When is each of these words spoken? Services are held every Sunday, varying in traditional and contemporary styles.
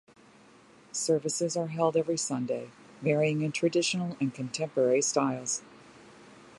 Services 0.91 1.55
are 1.55 1.67
held 1.67 1.95
every 1.95 2.17
Sunday, 2.17 2.71
varying 3.03 3.43
in 3.43 3.51
traditional 3.51 4.17
and 4.19 4.33
contemporary 4.33 5.03
styles. 5.03 5.61